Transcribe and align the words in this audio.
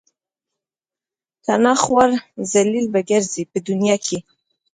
کنه 1.45 1.73
خوار 1.81 2.09
ذلیل 2.51 2.85
به 2.93 2.99
ګرځئ 3.09 3.43
په 3.51 3.57
دنیا 3.67 3.95
کې. 4.05 4.17